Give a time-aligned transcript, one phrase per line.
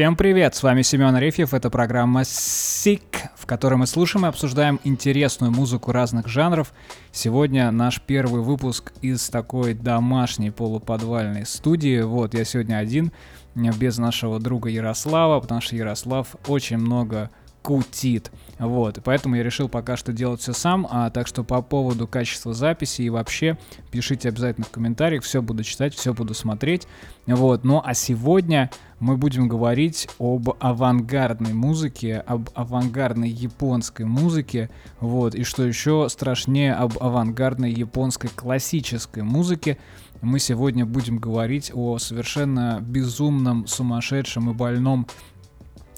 [0.00, 4.80] Всем привет, с вами Семен Арефьев, это программа SICK, в которой мы слушаем и обсуждаем
[4.82, 6.72] интересную музыку разных жанров.
[7.12, 12.00] Сегодня наш первый выпуск из такой домашней полуподвальной студии.
[12.00, 13.12] Вот, я сегодня один,
[13.54, 17.28] без нашего друга Ярослава, потому что Ярослав очень много
[17.60, 18.32] кутит.
[18.60, 22.52] Вот, поэтому я решил пока что делать все сам, а так что по поводу качества
[22.52, 23.56] записи и вообще
[23.90, 26.86] пишите обязательно в комментариях, все буду читать, все буду смотреть.
[27.26, 34.68] Вот, ну а сегодня мы будем говорить об авангардной музыке, об авангардной японской музыке,
[35.00, 39.78] вот, и что еще страшнее, об авангардной японской классической музыке.
[40.20, 45.06] Мы сегодня будем говорить о совершенно безумном, сумасшедшем и больном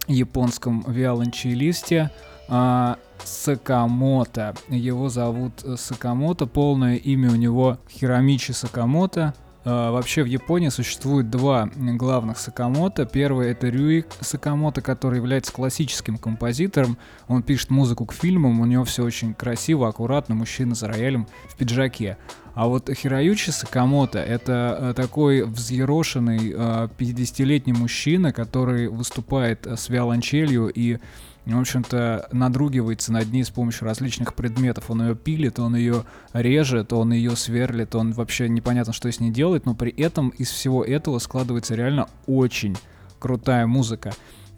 [0.06, 2.12] японском виолончелисте
[2.48, 4.54] а, Сакамото.
[4.68, 9.34] Его зовут э, Сакамото, полное имя у него Хиромичи Сакамото.
[9.64, 13.06] А, вообще в Японии существует два главных Сакамото.
[13.06, 16.98] Первый это Рюи Сакамото, который является классическим композитором.
[17.28, 21.56] Он пишет музыку к фильмам, у него все очень красиво, аккуратно, мужчина за роялем в
[21.56, 22.16] пиджаке.
[22.54, 29.88] А вот Хироючи Сакамото— это э, такой взъерошенный 50-летний э, мужчина, который выступает э, с
[29.88, 30.98] виолончелью и
[31.44, 34.90] в общем-то, надругивается над ней с помощью различных предметов.
[34.90, 39.30] Он ее пилит, он ее режет, он ее сверлит, он вообще непонятно, что с ней
[39.30, 42.76] делает, но при этом из всего этого складывается реально очень
[43.18, 44.12] крутая музыка.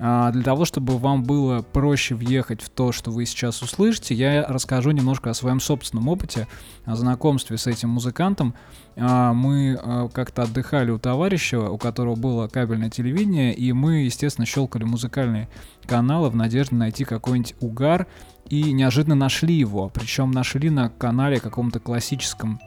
[0.07, 4.45] А, для того, чтобы вам было проще въехать в то, что вы сейчас услышите, я
[4.47, 6.47] расскажу немножко о своем собственном опыте,
[6.85, 8.55] о знакомстве с этим музыкантом.
[8.99, 14.45] А, мы а, как-то отдыхали у товарища, у которого было кабельное телевидение, и мы, естественно,
[14.45, 15.49] щелкали музыкальные
[15.87, 18.07] каналы в надежде найти какой-нибудь угар,
[18.51, 19.89] и неожиданно нашли его.
[19.89, 22.61] Причем нашли на канале каком-то классическом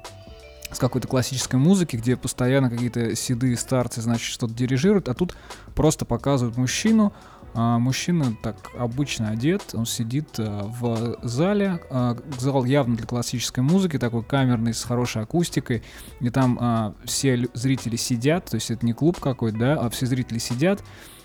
[0.72, 5.36] с какой-то классической музыки, где постоянно какие-то седые старцы, значит, что-то дирижируют, а тут
[5.76, 7.14] просто показывают мужчину,
[7.58, 13.98] мужчина так обычно одет, он сидит а, в зале, а, зал явно для классической музыки,
[13.98, 15.84] такой камерный, с хорошей акустикой,
[16.20, 20.06] и там а, все зрители сидят, то есть это не клуб какой-то, да, а все
[20.06, 21.17] зрители сидят, а,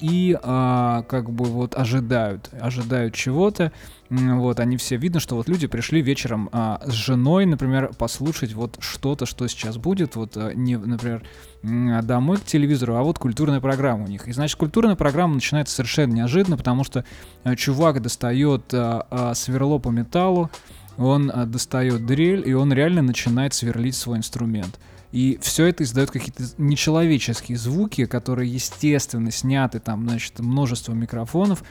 [0.00, 3.72] и а, как бы вот ожидают, ожидают чего-то,
[4.10, 8.78] вот, они все видно, что вот люди пришли вечером а, с женой, например, послушать вот
[8.80, 11.22] что-то, что сейчас будет, вот а, не, например,
[11.62, 14.26] домой к телевизору, а вот культурная программа у них.
[14.26, 17.04] И значит, культурная программа начинается совершенно неожиданно, потому что
[17.44, 20.50] а, чувак достает а, а, сверло по металлу,
[20.96, 24.78] он а, достает дрель, и он реально начинает сверлить свой инструмент.
[25.12, 31.64] И все это издает какие-то нечеловеческие звуки, которые, естественно, сняты там, значит, множество микрофонов.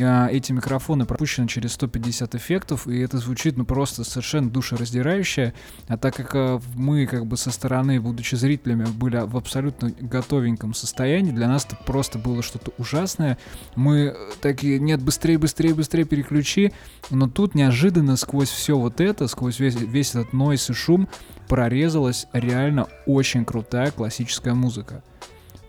[0.00, 5.54] А, эти микрофоны пропущены через 150 эффектов, и это звучит, ну, просто совершенно душераздирающе.
[5.88, 10.74] А так как а, мы, как бы, со стороны, будучи зрителями, были в абсолютно готовеньком
[10.74, 13.38] состоянии, для нас это просто было что-то ужасное.
[13.74, 16.72] Мы такие, нет, быстрее, быстрее, быстрее переключи.
[17.10, 21.08] Но тут неожиданно сквозь все вот это, сквозь весь, весь этот нойс и шум,
[21.48, 25.02] прорезалась реально очень крутая классическая музыка.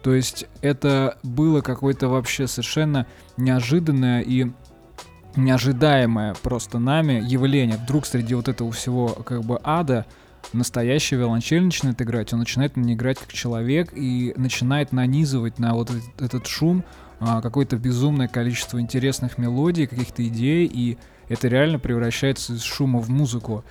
[0.03, 4.51] То есть это было какое-то вообще совершенно неожиданное и
[5.35, 7.77] неожидаемое просто нами явление.
[7.77, 10.05] Вдруг среди вот этого всего как бы ада
[10.53, 15.73] настоящий виолончель начинает играть, он начинает на ней играть как человек и начинает нанизывать на
[15.73, 16.83] вот этот, шум
[17.19, 20.97] а, какое-то безумное количество интересных мелодий, каких-то идей, и
[21.29, 23.63] это реально превращается из шума в музыку.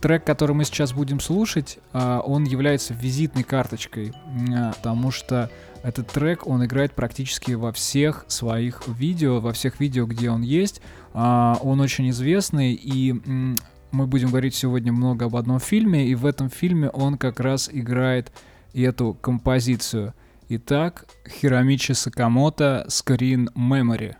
[0.00, 4.12] Трек, который мы сейчас будем слушать, а, он является визитной карточкой,
[4.54, 5.50] а, потому что
[5.82, 10.80] этот трек, он играет практически во всех своих видео, во всех видео, где он есть.
[11.12, 13.12] А, он очень известный, и
[13.92, 17.68] мы будем говорить сегодня много об одном фильме, и в этом фильме он как раз
[17.72, 18.32] играет
[18.72, 20.14] эту композицию.
[20.48, 24.16] Итак, Хиромичи Сакамото Screen Memory.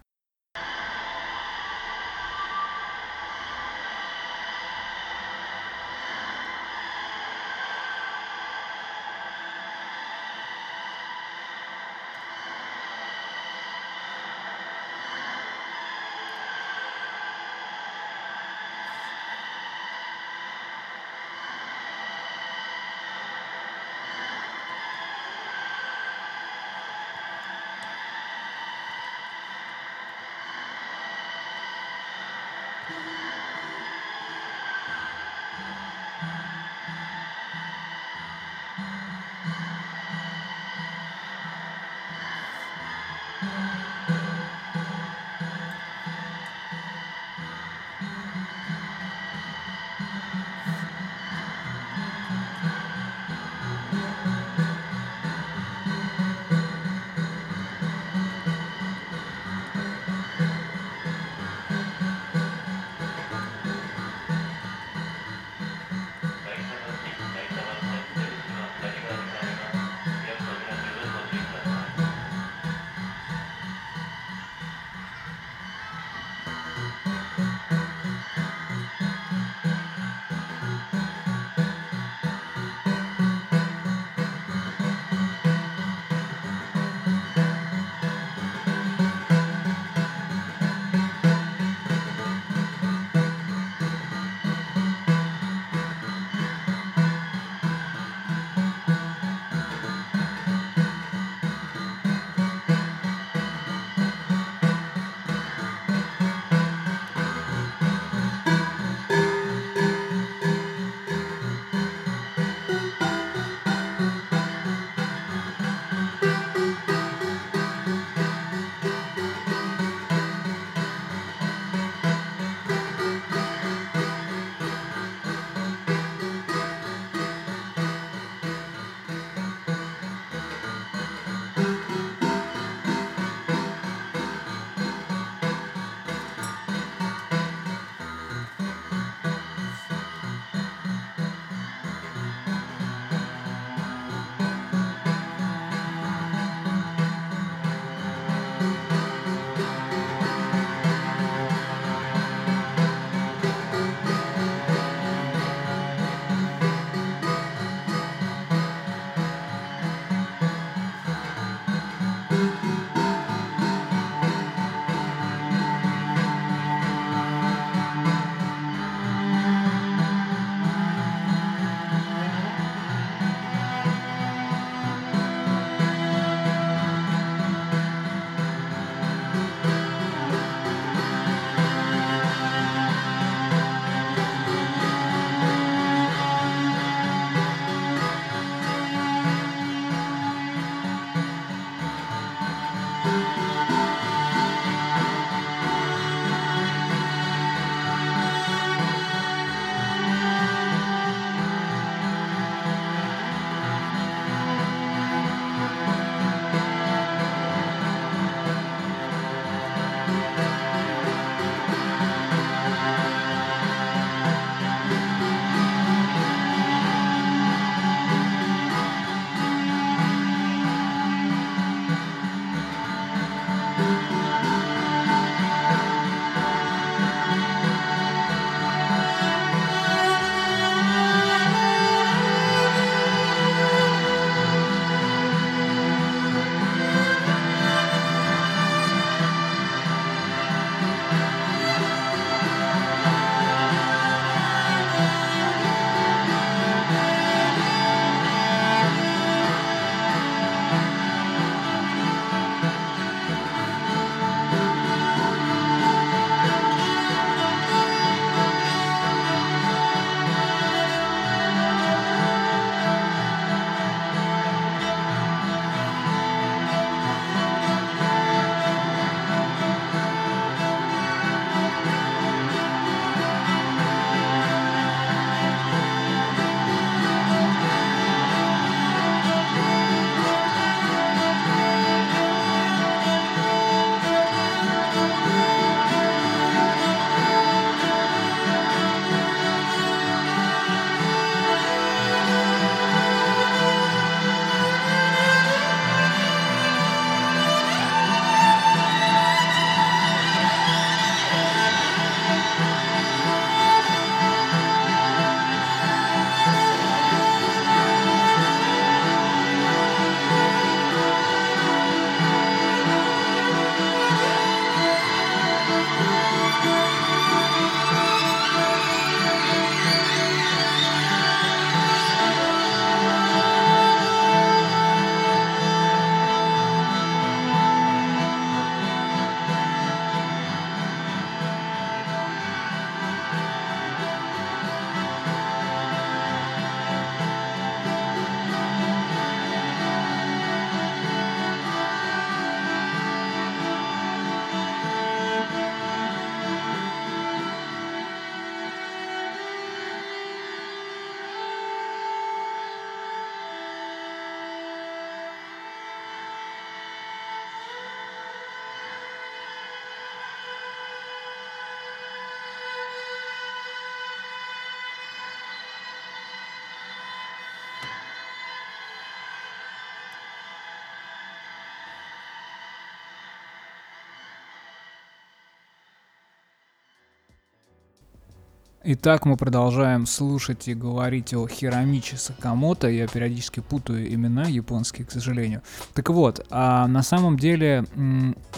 [378.87, 382.87] Итак, мы продолжаем слушать и говорить о Хиромичи Сакамото.
[382.87, 385.63] Я периодически путаю имена японские, к сожалению.
[385.95, 387.87] Так вот, а на самом деле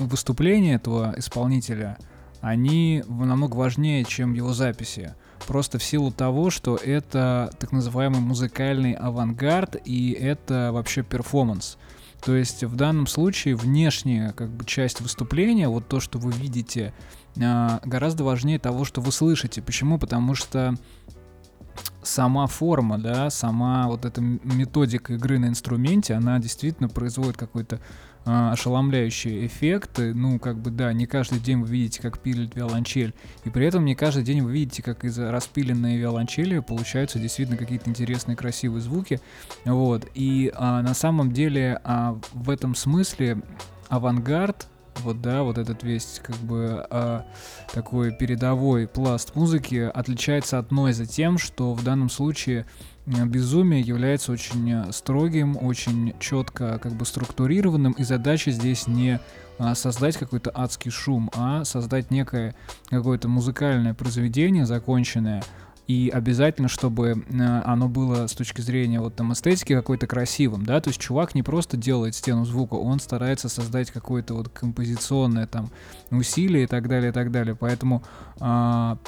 [0.00, 1.96] выступления этого исполнителя,
[2.40, 5.14] они намного важнее, чем его записи.
[5.46, 11.78] Просто в силу того, что это так называемый музыкальный авангард, и это вообще перформанс.
[12.24, 16.92] То есть в данном случае внешняя как бы часть выступления, вот то, что вы видите
[17.40, 19.62] а, гораздо важнее того, что вы слышите.
[19.62, 19.98] Почему?
[19.98, 20.74] Потому что
[22.02, 27.80] сама форма, да, сама вот эта методика игры на инструменте, она действительно производит какой-то
[28.26, 29.98] э, ошеломляющий эффект.
[29.98, 33.14] Ну, как бы, да, не каждый день вы видите, как пилит виолончель,
[33.44, 37.88] и при этом не каждый день вы видите, как из распиленной виолончели получаются действительно какие-то
[37.88, 39.20] интересные, красивые звуки.
[39.64, 43.42] Вот, и э, на самом деле э, в этом смысле
[43.88, 44.68] авангард
[45.02, 47.22] вот, да, вот этот весь, как бы, э,
[47.72, 52.66] такой передовой пласт музыки отличается от нойза тем, что в данном случае
[53.06, 59.20] безумие является очень строгим, очень четко как бы структурированным, и задача здесь не
[59.74, 62.54] создать какой-то адский шум, а создать некое
[62.90, 65.42] какое-то музыкальное произведение законченное,
[65.86, 70.80] и обязательно, чтобы э, оно было с точки зрения вот там эстетики какой-то красивым, да,
[70.80, 75.70] то есть чувак не просто делает стену звука, он старается создать какое-то вот композиционное там
[76.10, 78.02] усилие и так далее, и так далее, поэтому
[78.40, 78.98] а,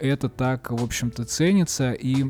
[0.00, 2.24] это так, в общем-то, ценится, и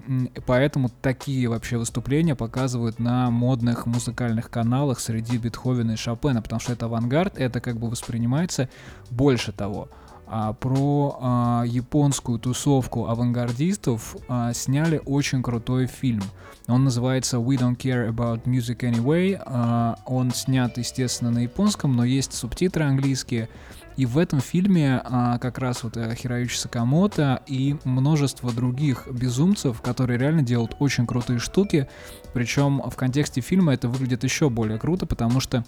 [0.46, 6.72] поэтому такие вообще выступления показывают на модных музыкальных каналах среди Бетховена и Шопена, потому что
[6.72, 8.68] это авангард, это как бы воспринимается
[9.10, 9.88] больше того
[10.26, 16.22] а, про а, японскую тусовку авангардистов а, сняли очень крутой фильм.
[16.68, 19.40] Он называется We Don't Care About Music Anyway.
[19.44, 23.48] А, он снят, естественно, на японском, но есть субтитры английские.
[23.96, 29.80] И в этом фильме а, как раз вот э, Хироючи Сакамото и множество других безумцев,
[29.82, 31.88] которые реально делают очень крутые штуки.
[32.32, 35.64] Причем в контексте фильма это выглядит еще более круто, потому что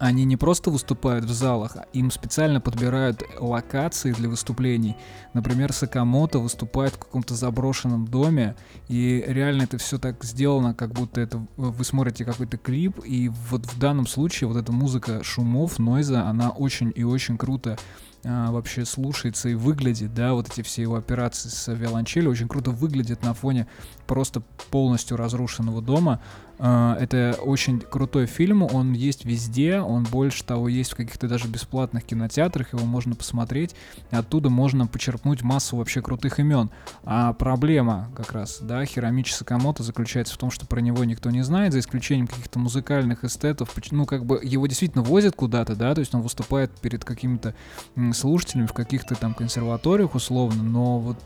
[0.00, 4.96] они не просто выступают в залах, а им специально подбирают локации для выступлений.
[5.34, 8.56] Например, Сакамото выступает в каком-то заброшенном доме,
[8.88, 13.66] и реально это все так сделано, как будто это вы смотрите какой-то клип, и вот
[13.66, 17.76] в данном случае вот эта музыка шумов, нойза, она очень и очень круто
[18.22, 22.70] а, вообще слушается и выглядит, да, вот эти все его операции с виолончелью очень круто
[22.70, 23.66] выглядит на фоне
[24.06, 26.20] просто полностью разрушенного дома.
[26.62, 31.48] А, это очень крутой фильм, он есть везде, он больше того есть в каких-то даже
[31.48, 33.74] бесплатных кинотеатрах, его можно посмотреть,
[34.10, 36.70] оттуда можно почерпнуть массу вообще крутых имен.
[37.02, 41.42] А проблема как раз, да, Хиромичи Сакамото заключается в том, что про него никто не
[41.42, 46.00] знает, за исключением каких-то музыкальных эстетов, ну как бы его действительно возят куда-то, да, то
[46.00, 47.54] есть он выступает перед какими-то
[48.12, 51.16] слушателями в каких-то там консерваториях условно, но вот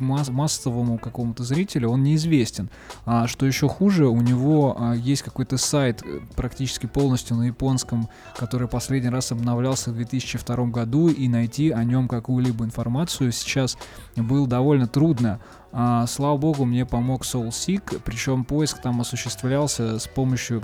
[0.00, 2.70] масс массовому какому-то зрителю он неизвестен.
[3.04, 8.08] А что еще хуже, у него а, есть какой-то сайт э, практически полностью на японском,
[8.36, 13.76] который последний раз обновлялся в 2002 году, и найти о нем какую-либо информацию сейчас
[14.16, 15.38] было довольно трудно.
[15.70, 20.62] А, слава богу, мне помог SoulSeek, причем поиск там осуществлялся с помощью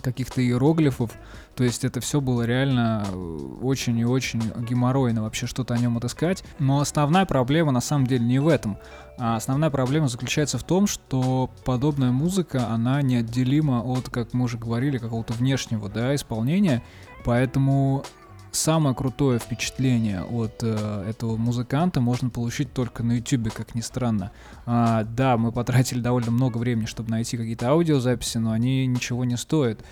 [0.00, 1.10] каких-то иероглифов,
[1.54, 3.14] то есть это все было реально э,
[3.62, 6.44] очень и очень геморройно вообще что-то о нем отыскать.
[6.58, 8.78] Но основная проблема на самом деле не в этом.
[9.18, 14.56] А основная проблема заключается в том, что подобная музыка, она неотделима от, как мы уже
[14.56, 16.82] говорили, какого-то внешнего да, исполнения.
[17.24, 18.02] Поэтому
[18.50, 24.32] самое крутое впечатление от э, этого музыканта можно получить только на YouTube, как ни странно.
[24.64, 29.36] А, да, мы потратили довольно много времени, чтобы найти какие-то аудиозаписи, но они ничего не
[29.36, 29.84] стоят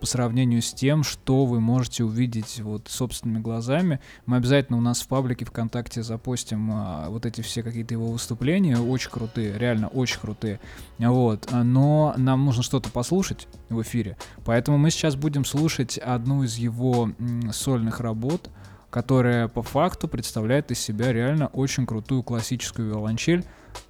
[0.00, 4.00] по сравнению с тем, что вы можете увидеть вот собственными глазами.
[4.26, 8.78] Мы обязательно у нас в паблике ВКонтакте запостим а, вот эти все какие-то его выступления,
[8.78, 10.60] очень крутые, реально очень крутые.
[10.98, 16.56] Вот, но нам нужно что-то послушать в эфире, поэтому мы сейчас будем слушать одну из
[16.56, 17.10] его
[17.52, 18.50] сольных работ,
[18.90, 23.44] которая по факту представляет из себя реально очень крутую классическую виолончель.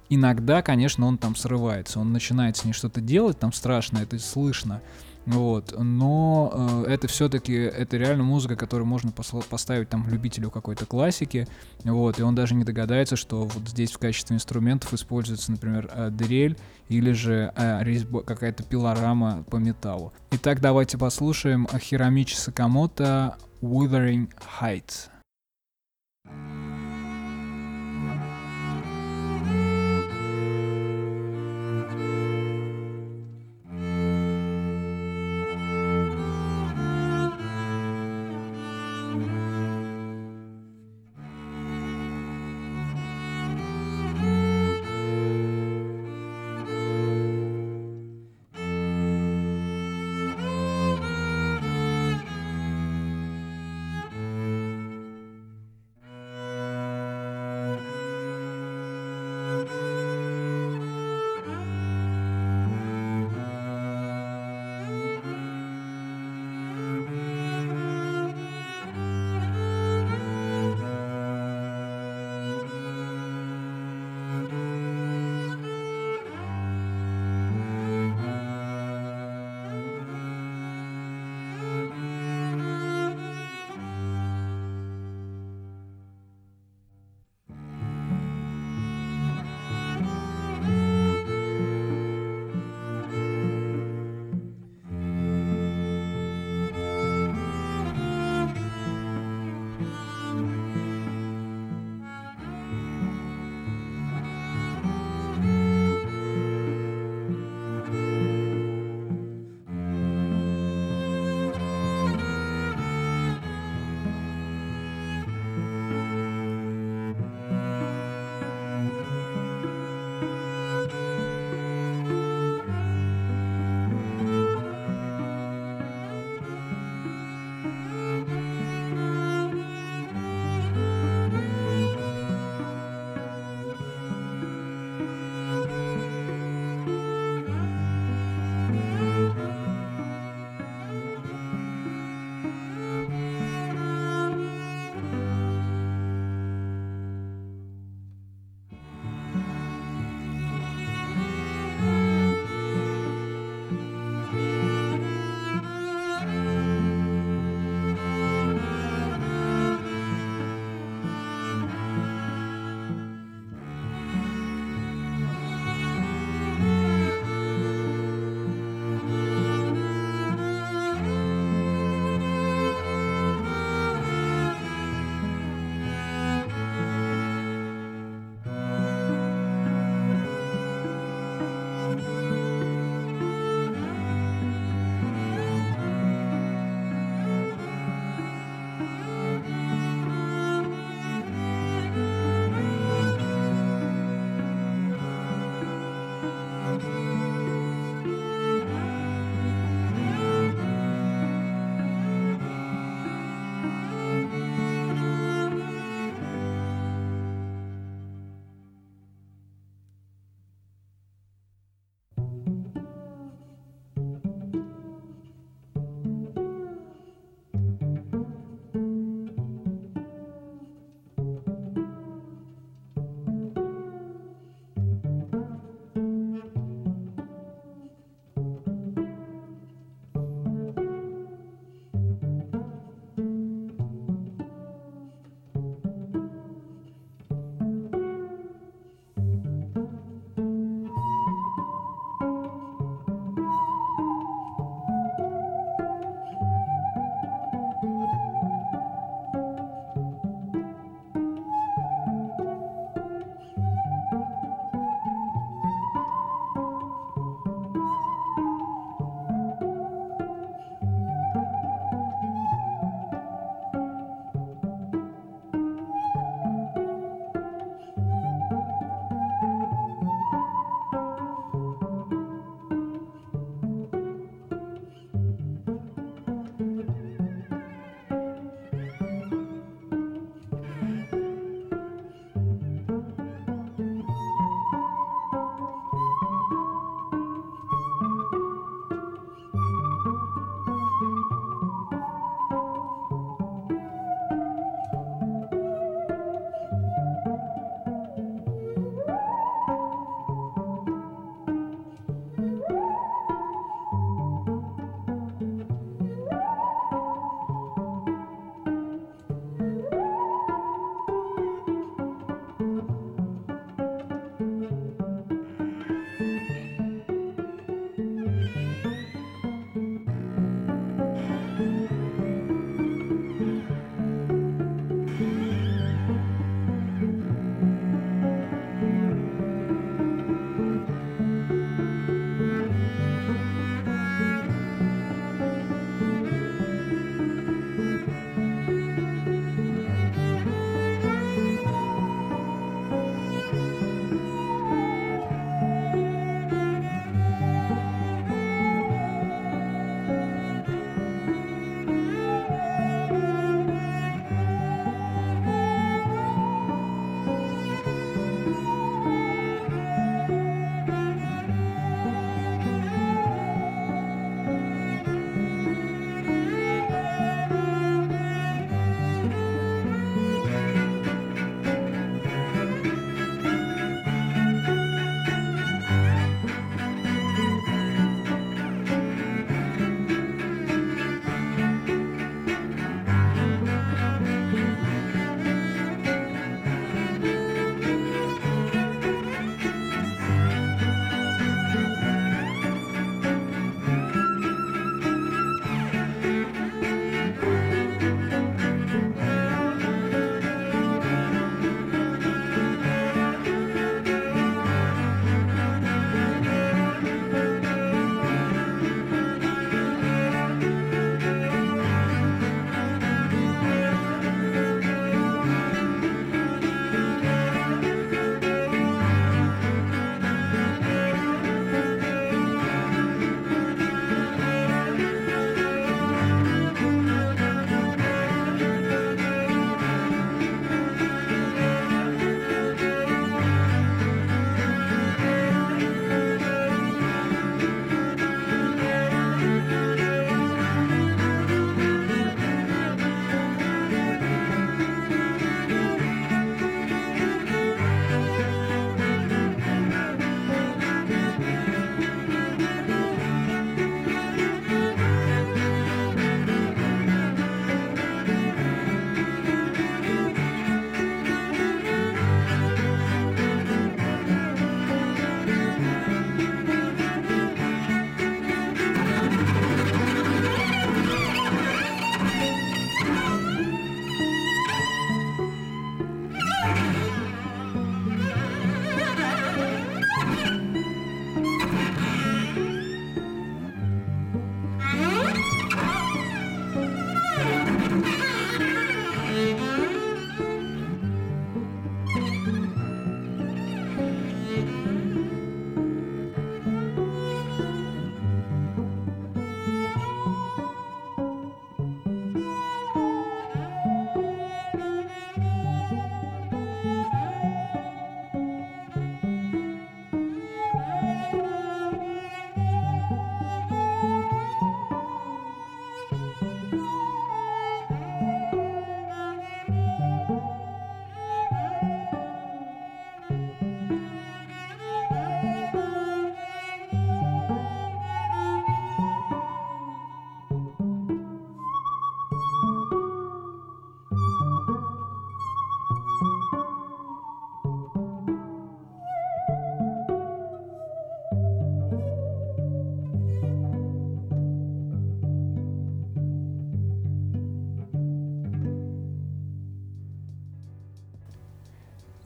[0.09, 4.81] Иногда, конечно, он там срывается, он начинает с ней что-то делать, там страшно, это слышно.
[5.25, 11.47] Вот, но э, это все-таки это реально музыка, которую можно поставить там любителю какой-то классики,
[11.83, 16.09] вот, и он даже не догадается, что вот здесь в качестве инструментов используется, например, э,
[16.09, 16.57] дрель
[16.89, 20.11] или же э, резьба, какая-то пилорама по металлу.
[20.31, 25.09] Итак, давайте послушаем Хиромичи Сакамото Wuthering Heights.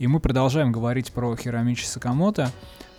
[0.06, 2.52] И мы продолжаем говорить про Хиромичи Сакамото.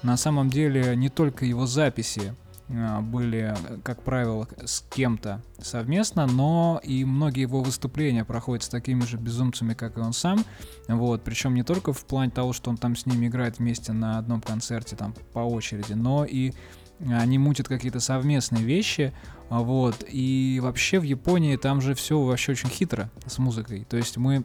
[0.03, 2.35] На самом деле не только его записи
[2.69, 9.03] а, были, как правило, с кем-то совместно, но и многие его выступления проходят с такими
[9.03, 10.45] же безумцами, как и он сам.
[10.89, 14.19] Вот, причем не только в плане того, что он там с ними играет вместе на
[14.19, 16.55] одном концерте, там по очереди, но и
[17.09, 19.13] они мутят какие-то совместные вещи,
[19.49, 24.17] вот, и вообще в Японии там же все вообще очень хитро с музыкой, то есть
[24.17, 24.45] мы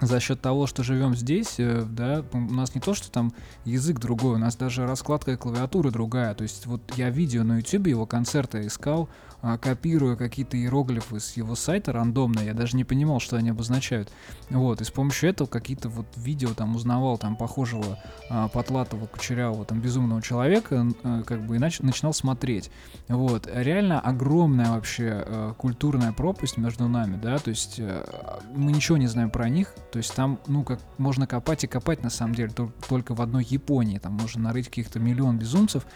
[0.00, 3.32] за счет того, что живем здесь, э, да, у нас не то, что там
[3.64, 6.34] язык другой, у нас даже раскладка клавиатуры другая.
[6.34, 9.08] То есть вот я видео на YouTube его концерта искал,
[9.40, 14.10] копируя какие-то иероглифы с его сайта рандомно, я даже не понимал, что они обозначают.
[14.50, 17.98] Вот, и с помощью этого какие-то вот видео там узнавал там похожего
[18.30, 22.70] а, потлатого, кучерявого, там безумного человека, а, как бы и нач- начинал смотреть.
[23.08, 28.96] Вот, реально огромная вообще а, культурная пропасть между нами, да, то есть а, мы ничего
[28.96, 32.34] не знаем про них, то есть там, ну, как можно копать и копать на самом
[32.34, 32.52] деле,
[32.88, 35.86] только в одной Японии, там можно нарыть каких-то миллион безумцев,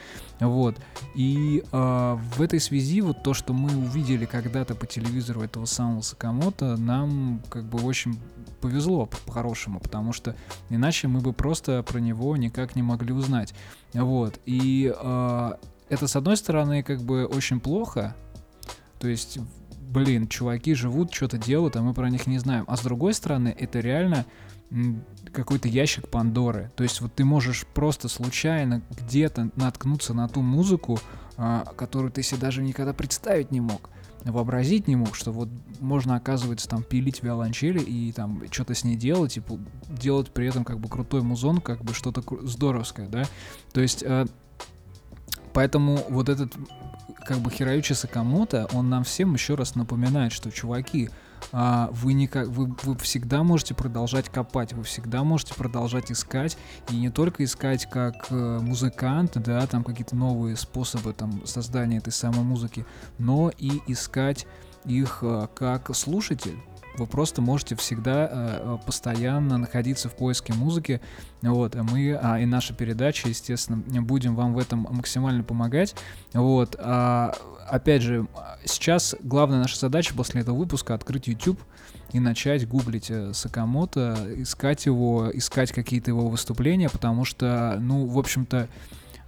[0.41, 0.77] вот,
[1.15, 6.01] и э, в этой связи вот то, что мы увидели когда-то по телевизору этого самого
[6.01, 8.19] Сакамото, нам как бы очень
[8.61, 10.37] повезло по-хорошему, потому что
[10.71, 13.55] иначе мы бы просто про него никак не могли узнать,
[13.93, 15.53] вот, и э,
[15.89, 18.15] это, с одной стороны, как бы очень плохо,
[19.01, 19.39] то есть
[19.93, 22.65] блин, чуваки живут, что-то делают, а мы про них не знаем.
[22.67, 24.25] А с другой стороны, это реально
[25.33, 26.71] какой-то ящик Пандоры.
[26.77, 30.99] То есть вот ты можешь просто случайно где-то наткнуться на ту музыку,
[31.37, 33.91] которую ты себе даже никогда представить не мог
[34.25, 35.49] вообразить не мог, что вот
[35.81, 39.43] можно, оказывается, там пилить виолончели и там что-то с ней делать, и
[39.89, 43.25] делать при этом как бы крутой музон, как бы что-то здоровское, да.
[43.73, 44.27] То есть, э,
[45.53, 46.53] поэтому вот этот
[47.27, 51.13] как бы Хироючи Сакамото, он нам всем еще раз напоминает, что, чуваки, а,
[51.53, 56.57] вы, никак, вы, вы всегда можете продолжать копать, вы всегда можете продолжать искать,
[56.91, 62.13] и не только искать как э, музыкант, да, там какие-то новые способы там создания этой
[62.13, 62.87] самой музыки,
[63.19, 64.47] но и искать
[64.85, 66.59] их э, как слушатель,
[66.97, 71.01] вы просто можете всегда э, постоянно находиться в поиске музыки.
[71.41, 75.95] Вот, а мы а, и наша передача, естественно, будем вам в этом максимально помогать.
[76.33, 77.35] Вот, а,
[77.69, 78.27] опять же,
[78.65, 81.61] сейчас главная наша задача после этого выпуска открыть YouTube
[82.13, 88.19] и начать гуглить э, Сакамото, искать его, искать какие-то его выступления, потому что, ну, в
[88.19, 88.69] общем-то,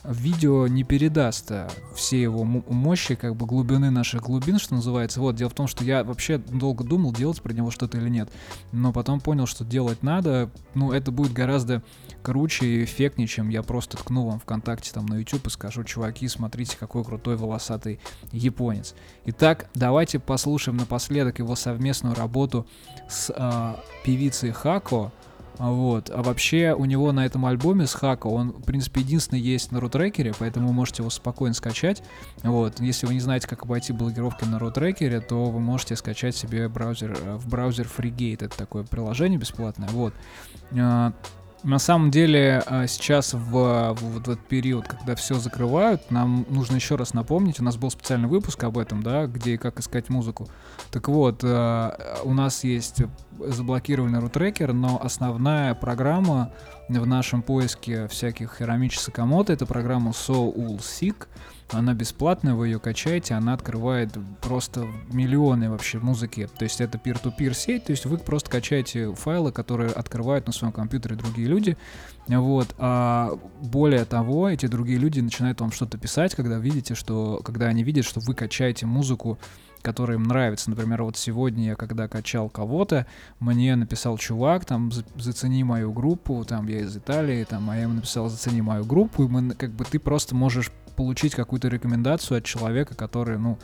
[0.05, 5.21] видео не передаст э, все его мощи, как бы глубины наших глубин, что называется.
[5.21, 8.31] Вот, дело в том, что я вообще долго думал, делать про него что-то или нет,
[8.73, 11.83] но потом понял, что делать надо, ну, это будет гораздо
[12.23, 16.29] круче и эффектнее, чем я просто ткну вам ВКонтакте там на YouTube и скажу, чуваки,
[16.29, 18.01] смотрите, какой крутой волосатый
[18.33, 18.95] японец.
[19.27, 22.67] Итак, давайте послушаем напоследок его совместную работу
[23.09, 25.13] с э, певицей Хако,
[25.59, 26.11] вот.
[26.11, 29.81] А вообще у него на этом альбоме с Хака, он, в принципе, единственный есть на
[29.81, 32.03] рутрекере, поэтому вы можете его спокойно скачать.
[32.43, 32.81] Вот.
[32.81, 37.17] Если вы не знаете, как обойти блокировки на рутрекере, то вы можете скачать себе браузер,
[37.21, 38.47] э, в браузер FreeGate.
[38.47, 39.89] Это такое приложение бесплатное.
[39.91, 40.15] Вот.
[40.77, 41.13] А,
[41.65, 46.77] на самом деле а, сейчас в, в, в этот период, когда все закрывают, нам нужно
[46.77, 50.11] еще раз напомнить, у нас был специальный выпуск об этом, да, где и как искать
[50.11, 50.47] музыку.
[50.91, 53.03] Так вот, а, у нас есть
[53.39, 56.53] заблокированный рутрекер, но основная программа
[56.89, 61.27] в нашем поиске всяких Хиромичи Сакамото это программа Soul Seek.
[61.71, 66.49] Она бесплатная, вы ее качаете, она открывает просто миллионы вообще музыки.
[66.59, 70.73] То есть это peer-to-peer сеть, то есть вы просто качаете файлы, которые открывают на своем
[70.73, 71.77] компьютере другие люди.
[72.29, 72.75] Вот.
[72.79, 77.83] А более того, эти другие люди начинают вам что-то писать, когда видите, что, когда они
[77.83, 79.39] видят, что вы качаете музыку
[79.85, 80.71] который им нравится.
[80.71, 83.07] Например, вот сегодня я когда качал кого-то,
[83.39, 87.95] мне написал чувак, там, зацени мою группу, там, я из Италии, там, а я ему
[87.95, 92.45] написал, зацени мою группу, и мы, как бы, ты просто можешь получить какую-то рекомендацию от
[92.45, 93.59] человека, который, ну,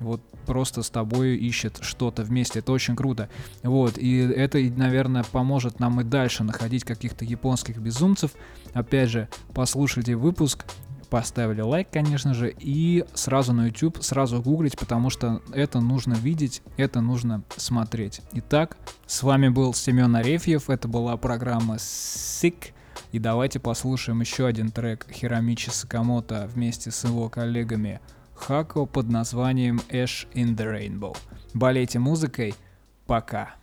[0.00, 2.60] вот просто с тобой ищет что-то вместе.
[2.60, 3.28] Это очень круто.
[3.62, 8.30] Вот, и это, наверное, поможет нам и дальше находить каких-то японских безумцев.
[8.72, 10.64] Опять же, послушайте выпуск,
[11.08, 16.62] поставили лайк, конечно же, и сразу на YouTube, сразу гуглить, потому что это нужно видеть,
[16.76, 18.20] это нужно смотреть.
[18.32, 22.72] Итак, с вами был Семен Арефьев, это была программа Sick.
[23.12, 28.00] И давайте послушаем еще один трек Хиромичи Сакамото вместе с его коллегами
[28.34, 31.16] Хако под названием Ash in the Rainbow.
[31.54, 32.54] Болейте музыкой.
[33.06, 33.54] Пока.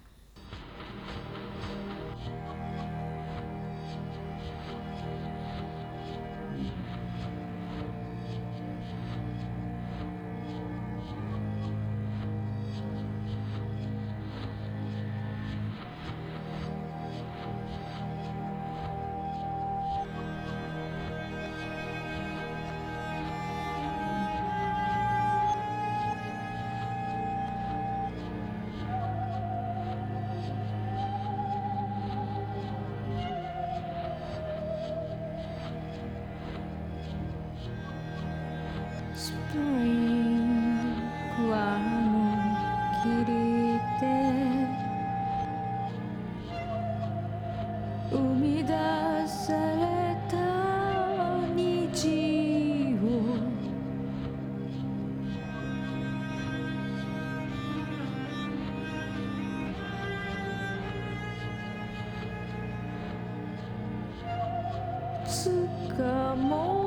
[65.28, 66.85] 是个梦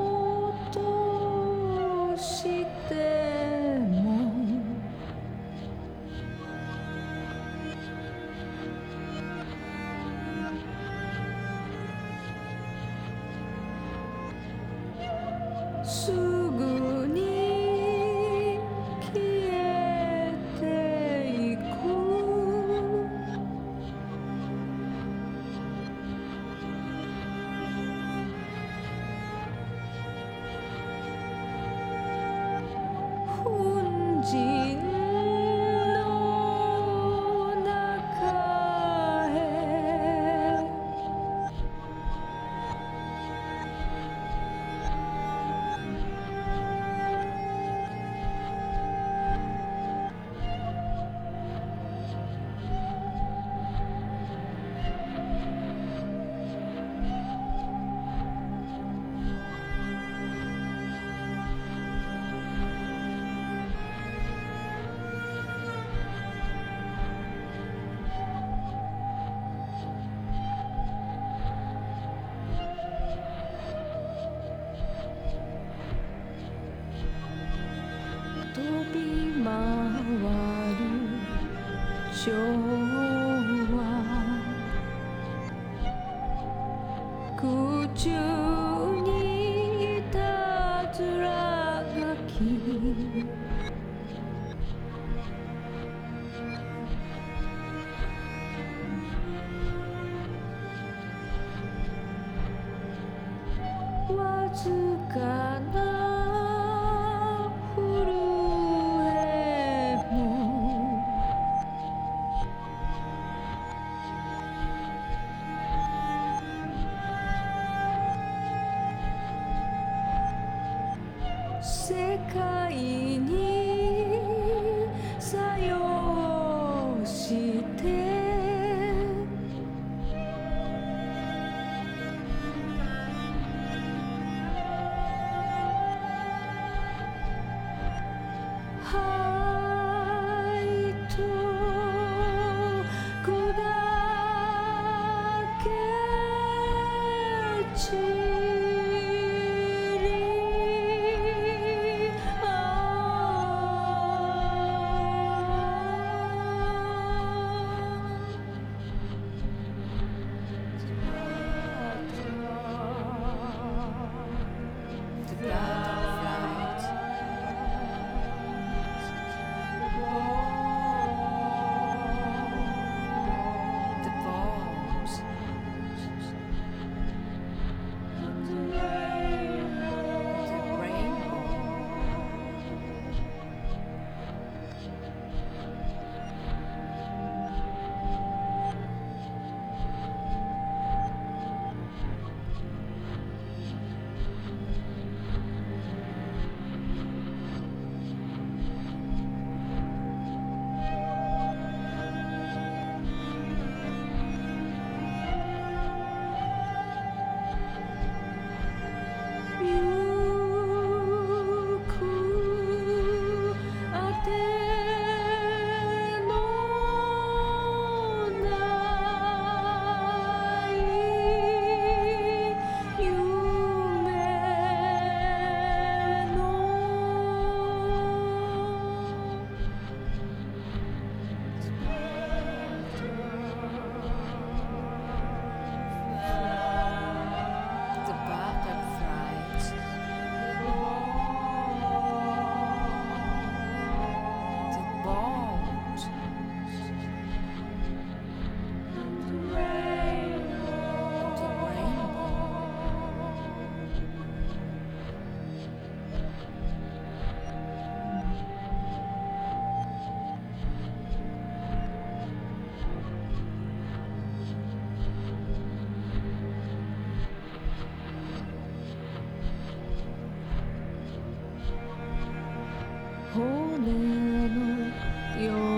[275.39, 275.68] Your